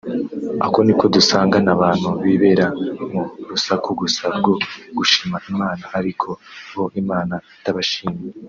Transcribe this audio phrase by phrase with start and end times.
[0.65, 2.65] ako niko dusangana abantu bibera
[3.11, 4.53] mu rusaku gusa rwo
[4.97, 6.29] gushima Imana ariko
[6.75, 8.17] bo Imana itabashima